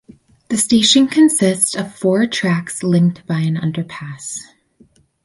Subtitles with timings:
[0.49, 4.39] The station consists of four tracks linked by an underpass.